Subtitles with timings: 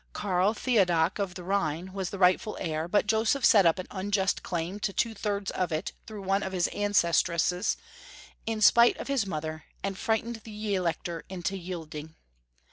[0.13, 4.41] Karl Theodoc of the Rhine was the right heir, but Joseph set up an unjust
[4.41, 7.77] claim to two thirds of it through one of his ancestresses,
[8.47, 12.15] in spite of his mother, and frightened the Elector into yielding.